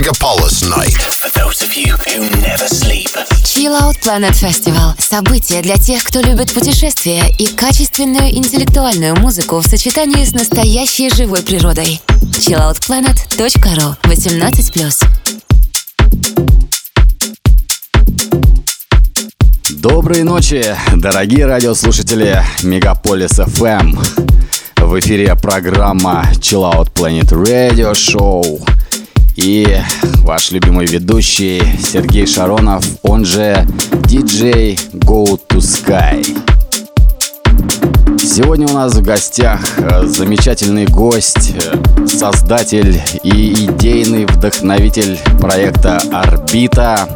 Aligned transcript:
Megapolis 0.00 0.62
Night. 0.62 0.96
For 0.96 1.28
those 1.38 1.60
of 1.60 1.76
you 1.76 1.92
who 1.92 2.30
never 2.40 2.66
sleep. 2.66 3.10
Chill 3.44 3.74
Out 3.74 4.00
Planet 4.00 4.34
Festival– 4.34 4.94
событие 4.98 5.60
для 5.60 5.76
тех, 5.76 6.02
кто 6.04 6.22
любит 6.22 6.54
путешествия 6.54 7.24
и 7.38 7.46
качественную 7.46 8.34
интеллектуальную 8.34 9.14
музыку 9.16 9.58
в 9.60 9.66
сочетании 9.66 10.24
с 10.24 10.32
настоящей 10.32 11.10
живой 11.10 11.42
природой. 11.42 12.00
chilloutplanet.ru 12.32 13.96
18+. 14.04 15.04
Доброй 19.68 20.22
ночи, 20.22 20.64
дорогие 20.94 21.44
радиослушатели 21.44 22.42
Мегаполис 22.62 23.32
FM. 23.38 23.98
В 24.78 24.98
эфире 24.98 25.36
программа 25.36 26.26
Chill 26.36 26.62
Out 26.72 26.88
Planet 26.94 27.32
Radio 27.32 27.92
Show. 27.92 28.79
И 29.42 29.66
ваш 30.22 30.50
любимый 30.50 30.84
ведущий 30.86 31.62
Сергей 31.78 32.26
Шаронов, 32.26 32.84
он 33.02 33.24
же 33.24 33.66
DJ 34.02 34.78
Go 34.92 35.40
to 35.48 35.58
Sky. 35.58 36.22
Сегодня 38.18 38.68
у 38.68 38.72
нас 38.72 38.94
в 38.94 39.02
гостях 39.02 39.60
э, 39.78 40.04
замечательный 40.04 40.84
гость, 40.84 41.54
э, 41.54 42.06
создатель 42.06 43.00
и 43.22 43.52
идейный 43.64 44.26
вдохновитель 44.26 45.18
проекта 45.40 46.02
«Орбита», 46.12 47.08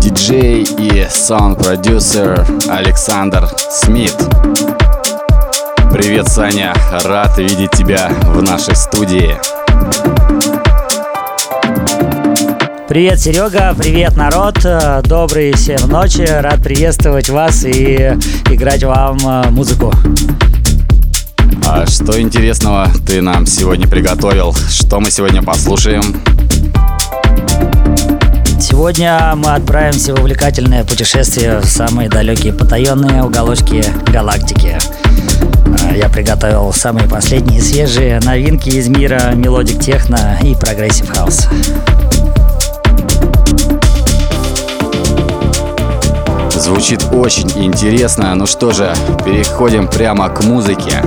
диджей 0.00 0.62
и 0.62 1.06
саунд-продюсер 1.10 2.46
Александр 2.70 3.48
Смит. 3.70 4.16
Привет, 5.92 6.28
Саня, 6.28 6.74
рад 7.04 7.36
видеть 7.36 7.72
тебя 7.72 8.08
в 8.24 8.42
нашей 8.42 8.76
студии. 8.76 9.36
Привет, 12.96 13.20
Серега, 13.20 13.74
привет, 13.76 14.16
народ, 14.16 14.56
добрый 15.06 15.52
всем 15.52 15.86
ночи, 15.90 16.22
рад 16.22 16.62
приветствовать 16.62 17.28
вас 17.28 17.62
и 17.66 18.16
играть 18.48 18.84
вам 18.84 19.18
э, 19.18 19.50
музыку. 19.50 19.92
А 21.66 21.86
что 21.86 22.18
интересного 22.18 22.88
ты 23.06 23.20
нам 23.20 23.44
сегодня 23.44 23.86
приготовил? 23.86 24.54
Что 24.70 24.98
мы 24.98 25.10
сегодня 25.10 25.42
послушаем? 25.42 26.22
Сегодня 28.58 29.34
мы 29.36 29.50
отправимся 29.52 30.14
в 30.14 30.20
увлекательное 30.20 30.82
путешествие 30.82 31.60
в 31.60 31.66
самые 31.66 32.08
далекие 32.08 32.54
потаенные 32.54 33.22
уголочки 33.24 33.84
галактики. 34.10 34.78
А, 35.82 35.94
я 35.94 36.08
приготовил 36.08 36.72
самые 36.72 37.06
последние 37.06 37.60
свежие 37.60 38.20
новинки 38.20 38.70
из 38.70 38.88
мира 38.88 39.32
melodic 39.34 39.80
techno 39.80 40.38
и 40.42 40.54
progressive 40.54 41.10
house. 41.10 41.46
Звучит 46.56 47.04
очень 47.12 47.50
интересно. 47.62 48.34
Ну 48.34 48.46
что 48.46 48.72
же, 48.72 48.94
переходим 49.24 49.86
прямо 49.88 50.28
к 50.30 50.42
музыке. 50.42 51.02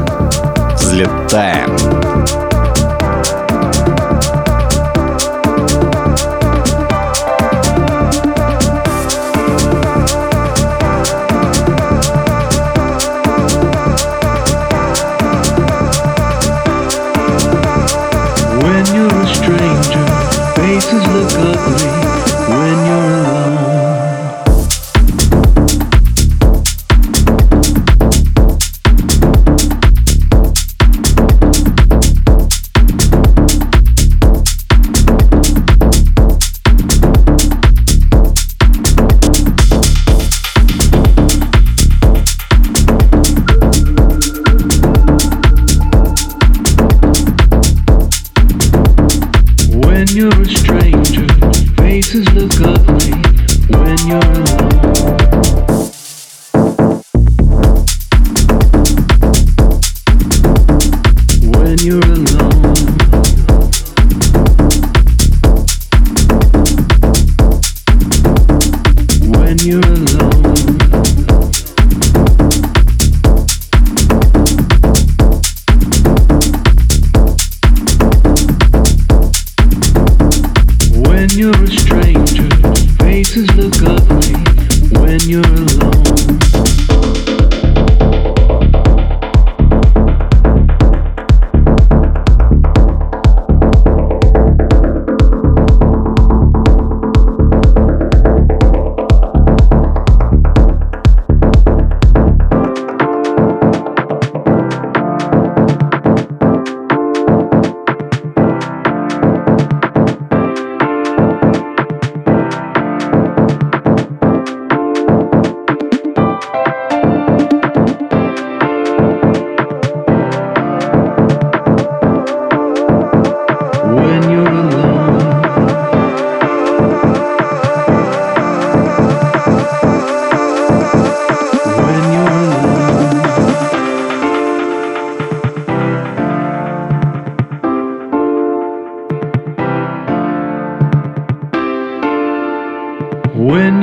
Взлетаем. 0.75 2.48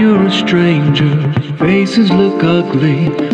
You're 0.06 0.26
a 0.26 0.30
stranger, 0.30 1.32
faces 1.58 2.10
look 2.10 2.42
ugly 2.44 3.25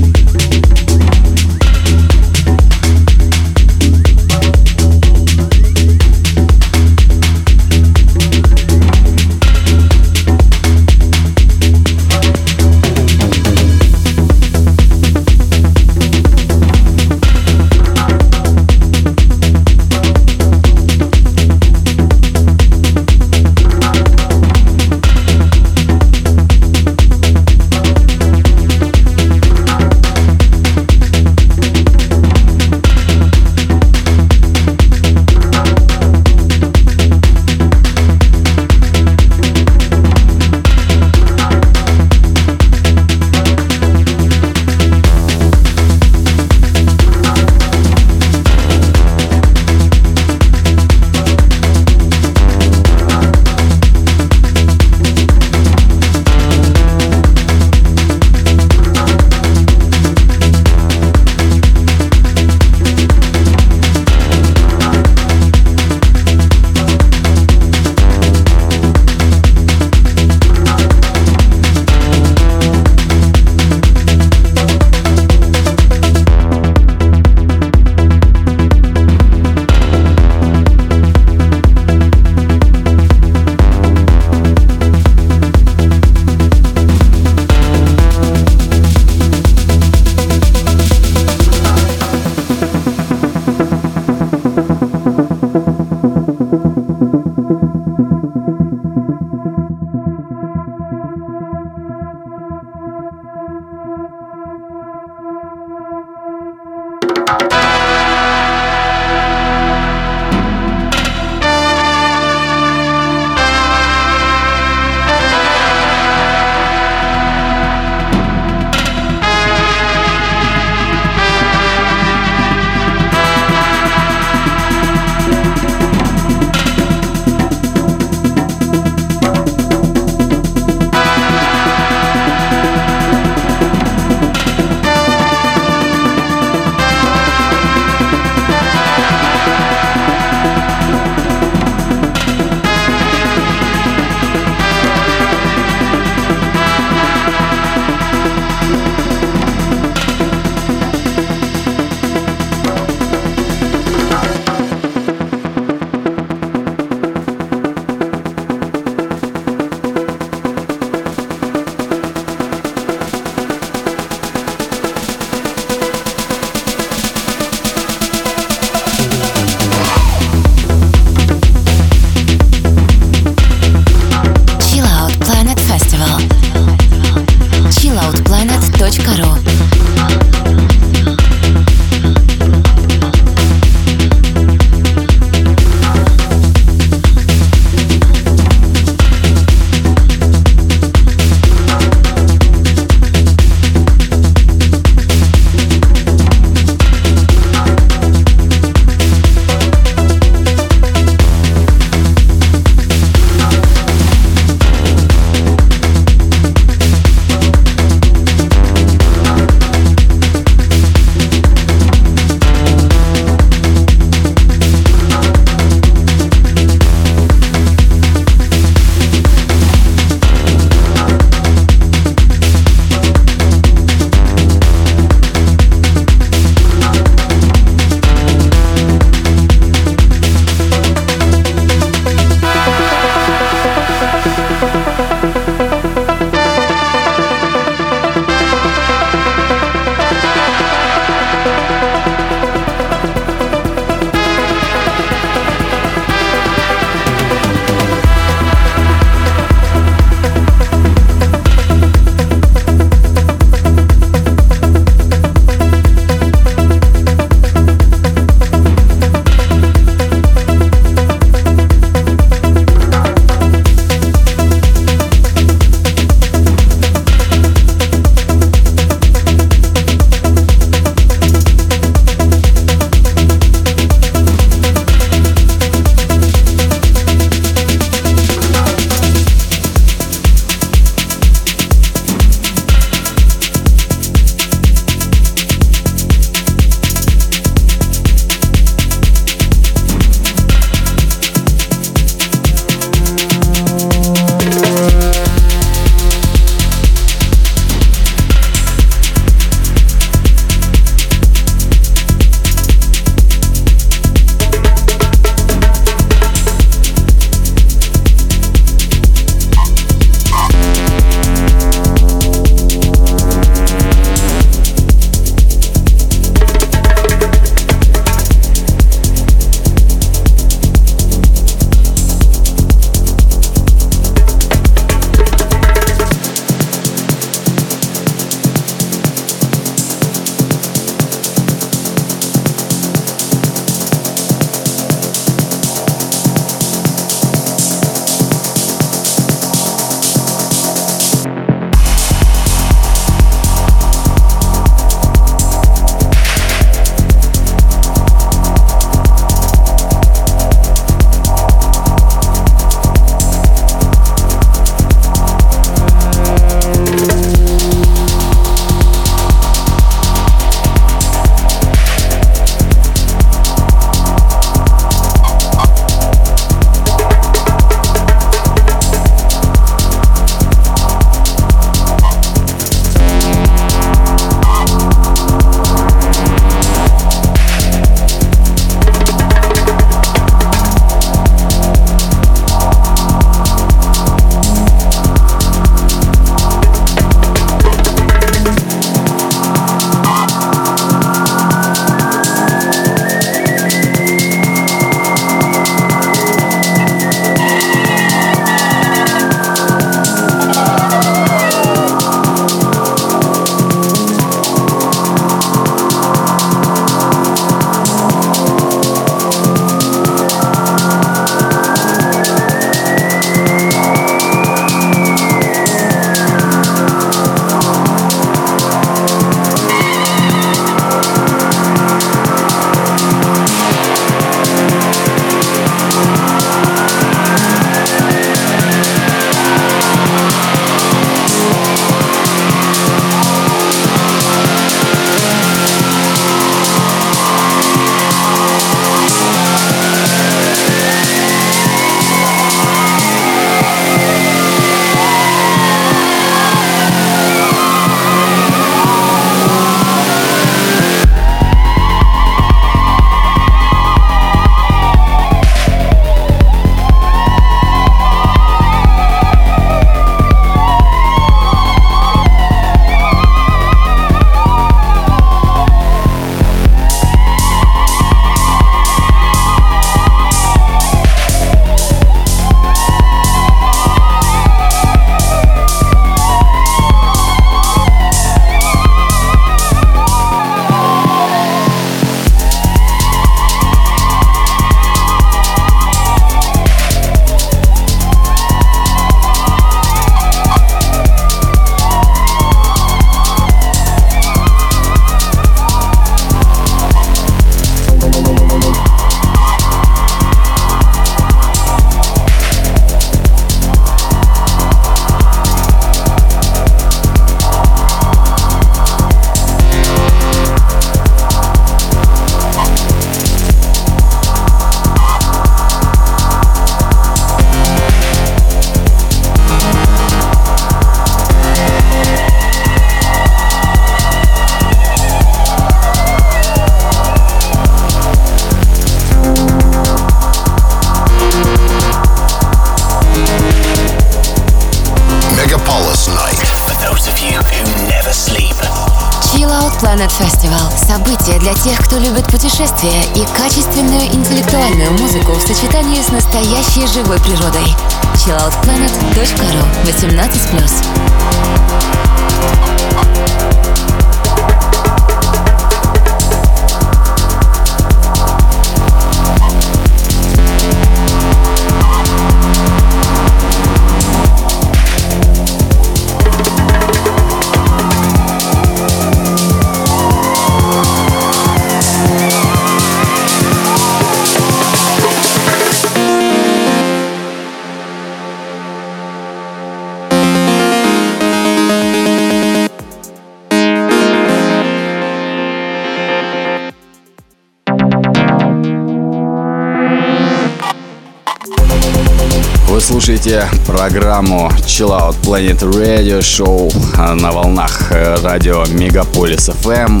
слушаете 593.26 593.48
программу 593.66 594.48
Chill 594.66 594.90
Out 594.90 595.16
Planet 595.22 595.58
Radio 595.72 596.20
Show 596.20 596.72
на 597.20 597.32
волнах 597.32 597.90
э, 597.90 598.16
радио 598.22 598.64
Мегаполис 598.66 599.48
FM. 599.48 600.00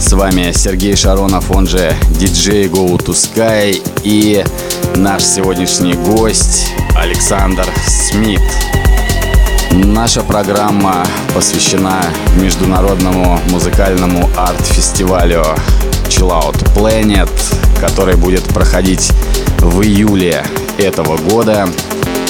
С 0.00 0.12
вами 0.12 0.52
Сергей 0.56 0.96
Шаронов, 0.96 1.50
он 1.50 1.66
же 1.66 1.94
DJ 2.18 2.70
Go 2.70 2.96
to 2.96 3.08
Sky 3.12 3.82
и 4.02 4.42
наш 4.96 5.24
сегодняшний 5.24 5.92
гость 5.92 6.72
Александр 6.96 7.66
Смит. 7.86 8.40
Наша 9.72 10.22
программа 10.22 11.04
посвящена 11.34 12.02
международному 12.40 13.38
музыкальному 13.50 14.26
арт-фестивалю 14.36 15.44
Chill 16.08 16.30
Out 16.30 16.64
Planet, 16.74 17.30
который 17.78 18.16
будет 18.16 18.44
проходить 18.44 19.12
в 19.58 19.82
июле 19.82 20.42
этого 20.78 21.18
года 21.18 21.68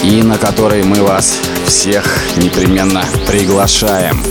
и 0.03 0.23
на 0.23 0.39
который 0.39 0.83
мы 0.85 1.03
вас 1.03 1.39
всех 1.67 2.05
непременно 2.37 3.05
приглашаем. 3.27 4.23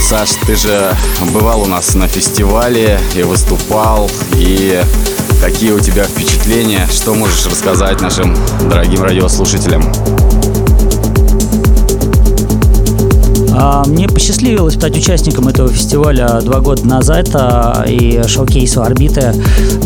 Саш, 0.00 0.30
ты 0.46 0.56
же 0.56 0.96
бывал 1.32 1.62
у 1.62 1.66
нас 1.66 1.94
на 1.94 2.08
фестивале 2.08 2.98
и 3.14 3.22
выступал, 3.22 4.10
и 4.34 4.82
какие 5.42 5.72
у 5.72 5.80
тебя 5.80 6.04
впечатления, 6.04 6.88
что 6.90 7.14
можешь 7.14 7.46
рассказать 7.46 8.00
нашим 8.00 8.36
дорогим 8.68 9.02
радиослушателям? 9.02 9.92
Мне 13.86 14.08
посчастливилось 14.08 14.74
стать 14.74 14.96
участником 14.96 15.48
этого 15.48 15.68
фестиваля 15.68 16.40
два 16.42 16.60
года 16.60 16.86
назад 16.86 17.30
а, 17.34 17.84
и 17.86 18.22
шоу-кейсу 18.26 18.82
«Орбиты» 18.82 19.34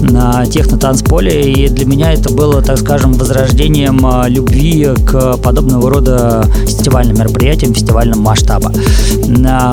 на 0.00 0.44
техно-танцполе. 0.46 1.52
И 1.52 1.68
для 1.68 1.86
меня 1.86 2.12
это 2.12 2.32
было, 2.32 2.60
так 2.62 2.78
скажем, 2.78 3.12
возрождением 3.14 4.04
а, 4.04 4.28
любви 4.28 4.88
к 5.06 5.36
подобного 5.38 5.90
рода 5.90 6.44
фестивальным 6.64 7.18
мероприятиям, 7.18 7.74
фестивальным 7.74 8.20
масштаба. 8.20 8.72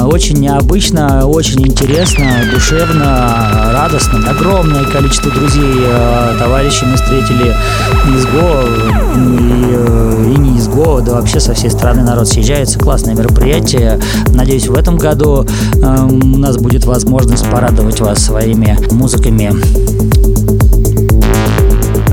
Очень 0.06 0.38
необычно, 0.38 1.28
очень 1.28 1.68
интересно, 1.68 2.26
душевно, 2.54 3.69
радостно. 3.80 4.20
Огромное 4.30 4.84
количество 4.86 5.32
друзей, 5.32 5.86
товарищей 6.38 6.86
мы 6.86 6.96
встретили 6.96 7.56
из 8.14 8.26
ГО 8.26 8.64
и, 9.16 10.34
и 10.34 10.38
не 10.38 10.58
из 10.58 10.68
ГО, 10.68 11.02
да 11.02 11.14
вообще 11.14 11.40
со 11.40 11.54
всей 11.54 11.70
страны 11.70 12.04
народ 12.04 12.28
съезжается. 12.28 12.78
Классное 12.78 13.16
мероприятие 13.16 14.00
Надеюсь, 14.34 14.68
в 14.68 14.76
этом 14.76 14.98
году 14.98 15.46
э, 15.76 16.08
у 16.10 16.38
нас 16.38 16.58
будет 16.58 16.86
возможность 16.86 17.50
порадовать 17.50 18.00
вас 18.00 18.20
своими 18.20 18.78
музыками. 18.92 19.52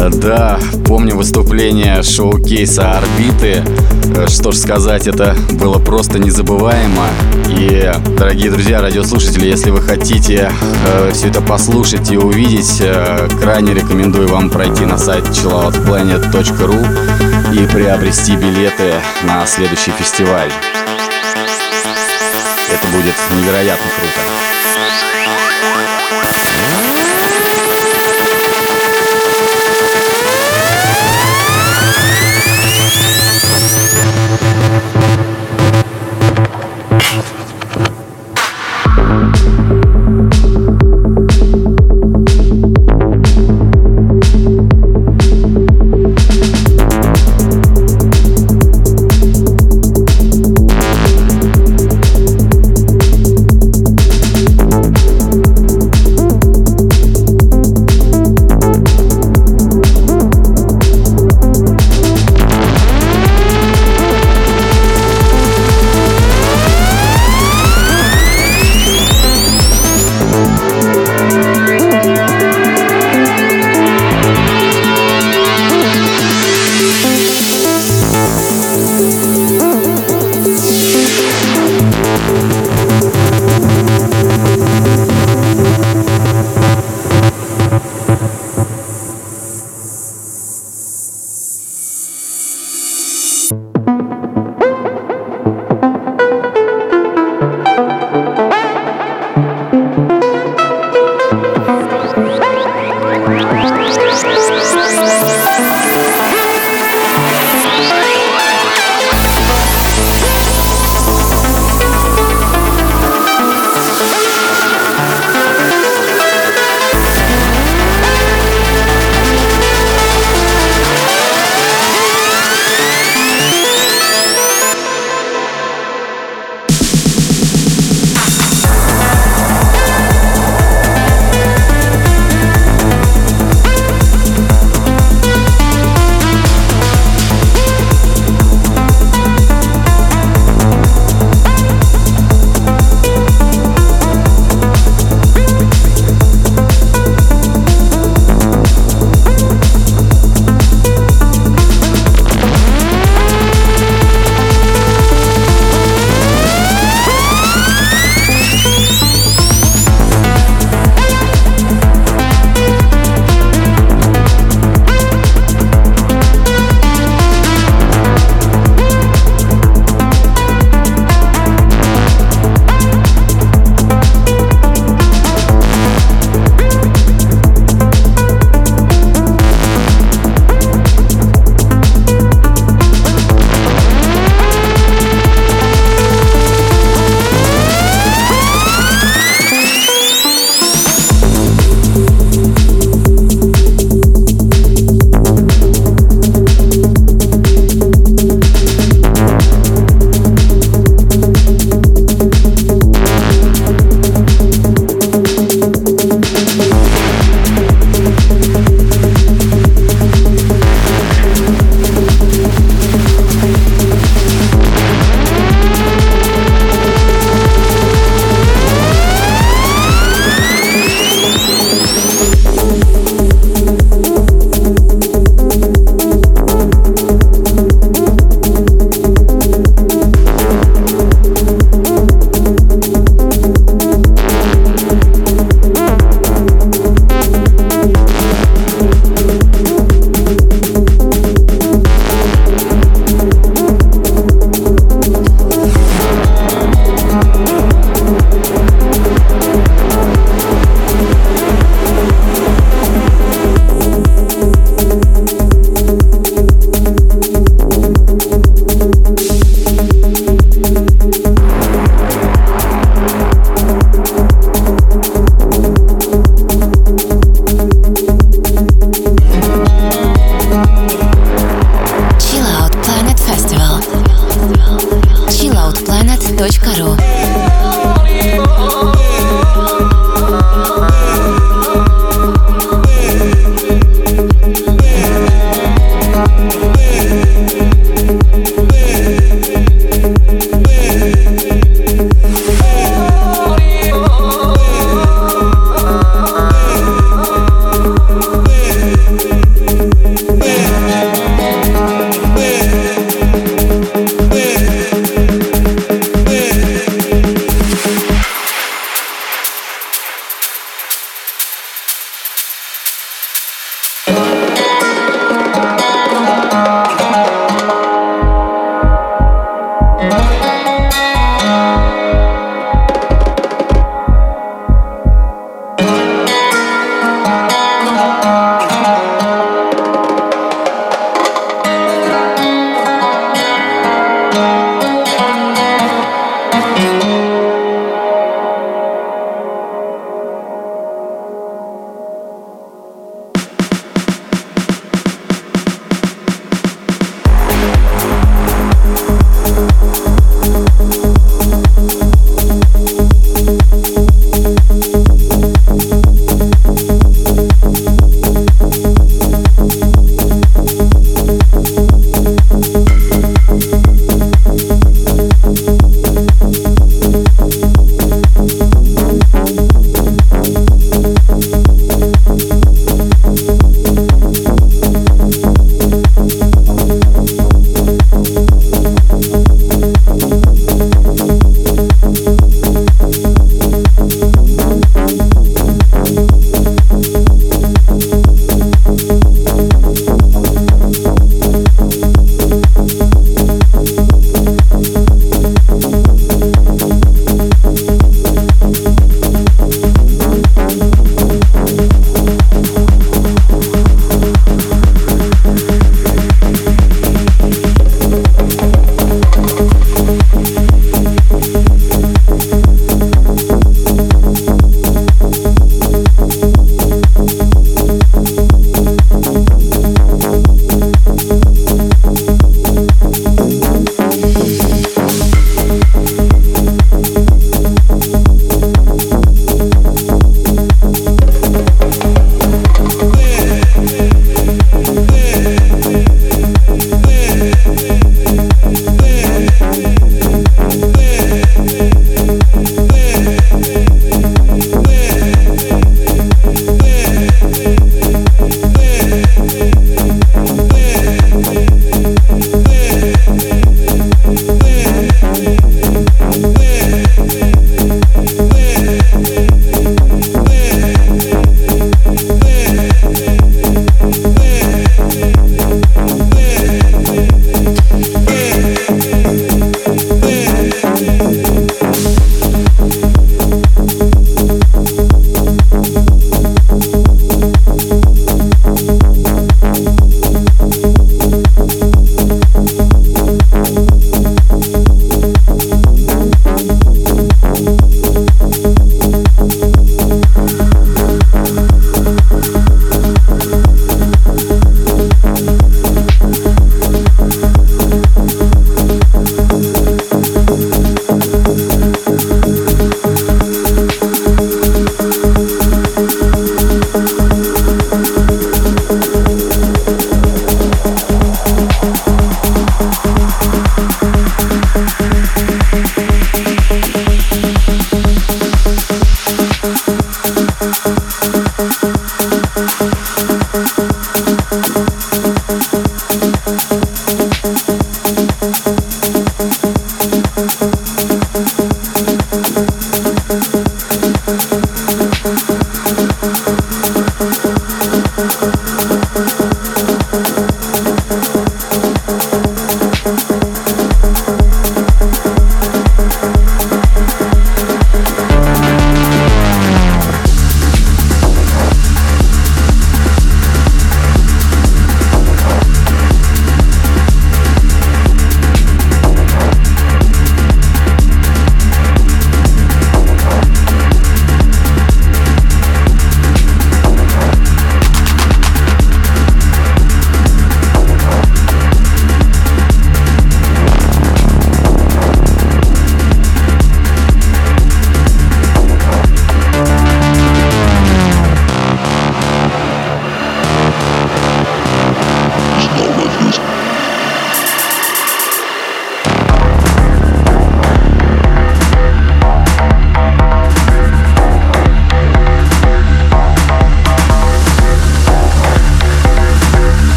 Э, 0.00 0.08
да, 0.08 0.58
помню 0.86 1.14
выступление 1.14 2.02
шоу-кейса 2.02 2.92
«Орбиты». 2.92 3.62
Э, 4.16 4.26
что 4.28 4.50
ж 4.50 4.56
сказать, 4.56 5.06
это 5.06 5.36
было 5.52 5.78
просто 5.78 6.18
незабываемо. 6.18 7.06
И, 7.48 7.92
дорогие 8.18 8.50
друзья, 8.50 8.80
радиослушатели, 8.80 9.46
если 9.46 9.70
вы 9.70 9.82
хотите 9.82 10.50
э, 10.86 11.10
все 11.12 11.28
это 11.28 11.42
послушать 11.42 12.10
и 12.10 12.16
увидеть, 12.16 12.80
э, 12.80 13.28
крайне 13.42 13.74
рекомендую 13.74 14.28
вам 14.28 14.48
пройти 14.48 14.86
на 14.86 14.96
сайт 14.96 15.26
chilloutplanet.ru 15.26 17.52
и 17.52 17.66
приобрести 17.66 18.36
билеты 18.36 18.94
на 19.24 19.44
следующий 19.46 19.90
фестиваль. 19.90 20.50
Это 22.72 22.86
будет 22.96 23.16
невероятно 23.36 23.90
круто. 23.98 24.20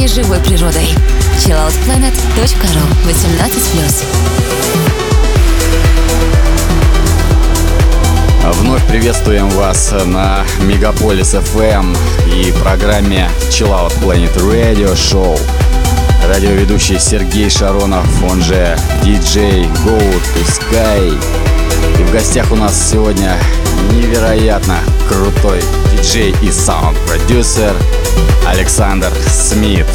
Настоящей 0.00 0.08
живой 0.08 0.38
природой. 0.40 0.88
chilloutplanet.ru 1.38 2.82
18+. 3.06 4.04
Вновь 8.60 8.82
приветствуем 8.86 9.48
вас 9.50 9.92
на 10.06 10.44
Мегаполис 10.60 11.34
FM 11.34 11.96
и 12.26 12.52
программе 12.62 13.28
Chill 13.50 13.68
Out 13.68 13.92
Planet 14.00 14.34
Radio 14.36 14.94
Show. 14.94 15.38
Радиоведущий 16.26 16.98
Сергей 16.98 17.50
Шаронов, 17.50 18.06
он 18.30 18.42
же 18.42 18.78
DJ 19.02 19.70
Go 19.84 19.98
to 19.98 20.44
Sky. 20.46 21.18
И 21.98 22.02
в 22.04 22.12
гостях 22.12 22.52
у 22.52 22.56
нас 22.56 22.90
сегодня 22.90 23.36
невероятно 23.92 24.78
крутой 25.08 25.60
диджей 25.92 26.34
и 26.42 26.50
саунд-продюсер 26.50 27.74
Александр 28.46 29.10
Смит. 29.28 29.86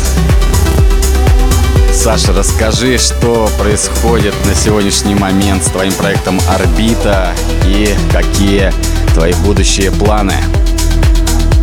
Саша, 1.93 2.33
расскажи, 2.33 2.97
что 2.97 3.49
происходит 3.57 4.33
на 4.45 4.53
сегодняшний 4.53 5.15
момент 5.15 5.63
с 5.63 5.67
твоим 5.67 5.93
проектом 5.93 6.39
«Орбита» 6.49 7.33
и 7.65 7.95
какие 8.11 8.71
твои 9.13 9.33
будущие 9.45 9.91
планы? 9.91 10.35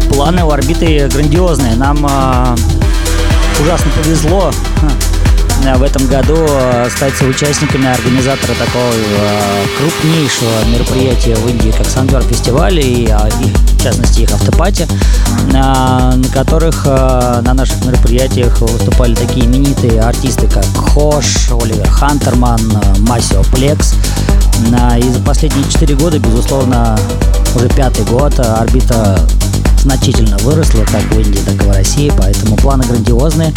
Планы 0.08 0.44
у 0.44 0.50
«Орбиты» 0.50 1.08
грандиозные. 1.08 1.76
Нам 1.76 2.04
э, 2.04 2.56
ужасно 3.62 3.90
повезло 3.96 4.52
в 5.64 5.82
этом 5.82 6.06
году 6.06 6.36
э, 6.36 6.88
стать 6.94 7.20
участниками 7.22 7.86
организатора 7.86 8.54
такого 8.54 8.92
э, 8.92 9.64
крупнейшего 9.78 10.64
мероприятия 10.66 11.36
в 11.36 11.48
Индии, 11.48 11.72
как 11.76 11.86
Сандвар 11.86 12.22
фестиваль 12.22 12.80
и, 12.80 13.08
а, 13.08 13.28
и 13.40 13.44
в 13.44 13.82
частности 13.82 14.22
их 14.22 14.32
автопати, 14.32 14.86
на, 15.52 16.16
на 16.16 16.28
которых 16.28 16.82
э, 16.84 17.40
на 17.44 17.54
наших 17.54 17.84
мероприятиях 17.84 18.60
выступали 18.60 19.14
такие 19.14 19.46
именитые 19.46 20.00
артисты, 20.00 20.48
как 20.48 20.66
Хош, 20.76 21.50
Оливер 21.50 21.88
Хантерман, 21.88 22.60
Масио 22.98 23.42
Плекс. 23.52 23.94
И 24.98 25.08
за 25.08 25.20
последние 25.20 25.64
четыре 25.68 25.96
года, 25.96 26.18
безусловно, 26.18 26.96
уже 27.56 27.68
пятый 27.68 28.04
год 28.04 28.38
орбита 28.38 29.18
значительно 29.82 30.36
выросла 30.38 30.84
как 30.84 31.02
в 31.12 31.18
Индии, 31.18 31.40
так 31.44 31.54
и 31.54 31.66
в 31.66 31.70
России, 31.70 32.12
поэтому 32.16 32.56
планы 32.56 32.84
грандиозные. 32.84 33.52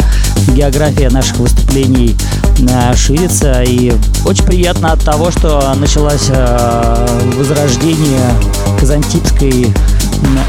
География 0.48 1.08
наших 1.08 1.36
выступлений 1.36 2.16
э, 2.58 2.96
ширится, 2.96 3.62
и 3.62 3.92
очень 4.24 4.44
приятно 4.44 4.92
от 4.92 5.00
того, 5.02 5.30
что 5.30 5.74
началось 5.76 6.26
э, 6.28 7.20
возрождение 7.36 8.20
казантипской 8.80 9.72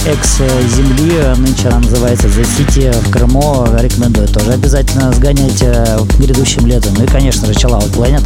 экс-земли, 0.06 1.36
нынче 1.38 1.68
она 1.68 1.80
называется 1.80 2.28
The 2.28 2.48
City 2.58 2.92
в 3.06 3.12
Крыму, 3.12 3.68
рекомендую 3.80 4.28
тоже 4.28 4.54
обязательно 4.54 5.12
сгонять 5.14 5.62
э, 5.62 6.00
грядущим 6.18 6.66
летом. 6.66 6.94
Ну 6.98 7.04
и, 7.04 7.08
конечно 7.08 7.46
же, 7.46 7.54
Chill 7.54 7.78
Out 7.78 7.92
Planet, 7.92 8.24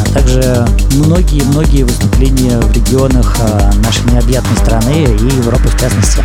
а 0.00 0.12
также 0.12 0.66
многие-многие 0.96 1.84
выступления 1.84 2.58
в 2.58 2.72
регионах 2.72 3.38
нашей 3.84 4.12
необъятной 4.12 4.56
страны 4.56 5.04
и 5.04 5.36
Европы 5.36 5.68
в 5.68 5.80
частности. 5.80 6.22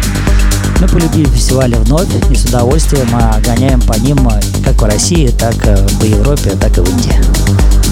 Мы 0.79 0.87
полюбили 0.87 1.25
фестивали 1.25 1.75
вновь 1.75 2.07
и 2.29 2.35
с 2.35 2.45
удовольствием 2.45 3.07
гоняем 3.43 3.81
по 3.81 3.93
ним 3.93 4.17
как 4.63 4.81
в 4.81 4.85
России, 4.85 5.27
так 5.27 5.55
в 5.55 6.03
Европе, 6.03 6.51
так 6.51 6.77
и 6.77 6.81
в 6.81 6.89
Индии. 6.89 7.86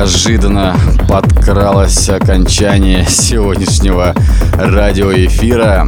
Неожиданно 0.00 0.74
подкралось 1.08 2.08
окончание 2.08 3.04
сегодняшнего 3.06 4.14
радиоэфира. 4.54 5.86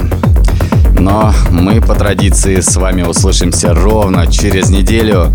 Но 0.98 1.32
мы 1.50 1.80
по 1.80 1.94
традиции 1.94 2.60
с 2.60 2.76
вами 2.76 3.04
услышимся 3.04 3.72
ровно 3.72 4.30
через 4.30 4.68
неделю, 4.68 5.32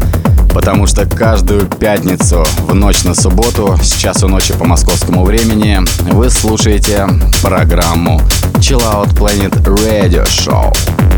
потому 0.53 0.86
что 0.86 1.07
каждую 1.07 1.65
пятницу 1.65 2.45
в 2.67 2.75
ночь 2.75 3.03
на 3.03 3.15
субботу 3.15 3.75
с 3.82 3.93
часу 3.93 4.28
ночи 4.28 4.53
по 4.53 4.65
московскому 4.65 5.25
времени 5.25 5.80
вы 6.11 6.30
слушаете 6.30 7.07
программу 7.41 8.21
Chill 8.59 8.84
Out 8.93 9.15
Planet 9.15 9.59
Radio 9.63 10.23
Show. 10.25 11.16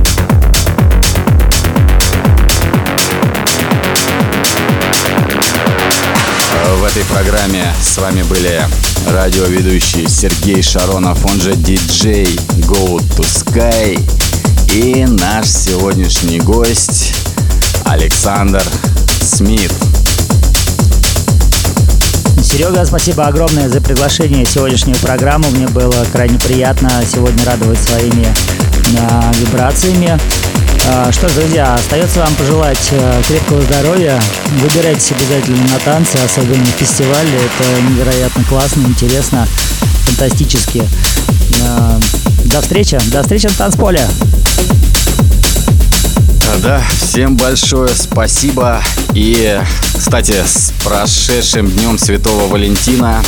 В 6.78 6.84
этой 6.84 7.04
программе 7.06 7.74
с 7.82 7.98
вами 7.98 8.22
были 8.22 8.62
радиоведущий 9.08 10.08
Сергей 10.08 10.62
Шаронов, 10.62 11.26
он 11.26 11.42
же 11.42 11.56
диджей 11.56 12.28
Go 12.68 13.00
to 13.00 13.22
Sky 13.22 14.00
и 14.72 15.04
наш 15.06 15.48
сегодняшний 15.48 16.40
гость 16.40 17.16
Александр 17.86 18.64
Смит. 19.20 19.74
Серега, 22.44 22.86
спасибо 22.86 23.26
огромное 23.26 23.68
за 23.68 23.82
приглашение 23.82 24.46
в 24.46 24.50
сегодняшнюю 24.50 24.98
программу. 25.00 25.50
Мне 25.50 25.68
было 25.68 26.06
крайне 26.12 26.38
приятно 26.38 26.92
сегодня 27.12 27.44
радовать 27.46 27.80
своими 27.80 28.28
э, 28.28 29.32
вибрациями. 29.40 30.20
Э, 30.86 31.12
что 31.12 31.28
ж, 31.28 31.34
друзья, 31.34 31.76
остается 31.76 32.20
вам 32.20 32.34
пожелать 32.36 32.90
э, 32.92 33.22
крепкого 33.28 33.62
здоровья. 33.62 34.22
Выбирайтесь 34.62 35.12
обязательно 35.12 35.68
на 35.68 35.80
танцы, 35.80 36.18
особенно 36.18 36.64
на 36.64 36.72
фестивале. 36.72 37.30
Это 37.38 37.82
невероятно 37.82 38.44
классно, 38.46 38.82
интересно, 38.88 39.48
фантастически. 40.06 40.84
Э, 41.62 42.00
до 42.46 42.62
встречи, 42.62 43.00
до 43.12 43.22
встречи 43.22 43.46
на 43.48 43.54
танцполе. 43.54 44.08
Да, 46.64 46.82
всем 47.02 47.38
большое 47.38 47.90
спасибо. 47.90 48.82
И, 49.14 49.60
кстати, 49.98 50.44
с 50.46 50.74
прошедшим 50.84 51.70
днем 51.70 51.98
Святого 51.98 52.48
Валентина. 52.48 53.22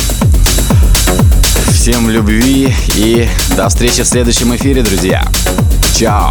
Всем 1.72 2.10
любви 2.10 2.74
и 2.94 3.28
до 3.56 3.68
встречи 3.68 4.02
в 4.02 4.06
следующем 4.06 4.54
эфире, 4.54 4.82
друзья. 4.82 5.24
Чао. 5.96 6.30